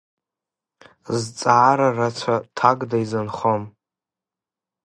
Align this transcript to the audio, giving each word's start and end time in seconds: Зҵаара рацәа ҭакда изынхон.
Зҵаара 1.19 1.89
рацәа 1.97 2.35
ҭакда 2.55 2.97
изынхон. 3.03 3.61